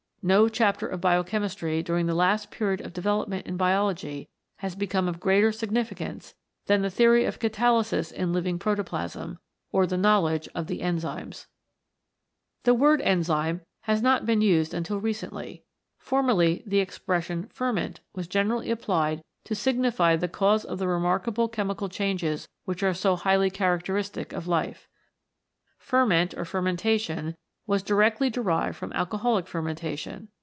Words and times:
No 0.23 0.47
chapter 0.49 0.87
of 0.87 1.01
biochemistry 1.01 1.81
during 1.81 2.05
the 2.05 2.13
last 2.13 2.51
period 2.51 2.79
of 2.81 2.93
development 2.93 3.47
in 3.47 3.57
biology 3.57 4.29
has 4.57 4.75
become 4.75 5.07
of 5.07 5.19
greater 5.19 5.51
significance 5.51 6.35
than 6.67 6.83
the 6.83 6.91
theory 6.91 7.25
of 7.25 7.39
catalysis 7.39 8.11
in 8.11 8.31
living 8.31 8.59
protoplasm, 8.59 9.39
or 9.71 9.87
the 9.87 9.97
knowledge 9.97 10.47
of 10.53 10.67
the 10.67 10.81
Enzymes. 10.83 11.47
The 12.65 12.75
word 12.75 13.01
Enzyme 13.01 13.61
has 13.85 14.03
not 14.03 14.27
been 14.27 14.41
used 14.41 14.75
until 14.75 14.99
re 14.99 15.11
cently. 15.13 15.63
Formerly 15.97 16.61
the 16.67 16.81
expression 16.81 17.47
Ferment 17.51 17.99
was 18.13 18.27
generally 18.27 18.69
applied 18.69 19.23
to 19.45 19.55
signify 19.55 20.17
the 20.17 20.27
cause 20.27 20.63
of 20.63 20.77
the 20.77 20.87
remarkable 20.87 21.47
chemical 21.49 21.89
changes 21.89 22.47
which 22.65 22.83
are 22.83 22.93
so 22.93 23.15
highly 23.15 23.49
characteristic 23.49 24.33
of 24.33 24.47
life. 24.47 24.87
Ferment 25.79 26.35
or 26.37 26.45
Fermentation 26.45 27.35
was 27.67 27.83
directly 27.83 28.27
derived 28.29 28.75
from 28.75 28.91
alcoholic 28.93 29.47
fermentation. 29.47 30.27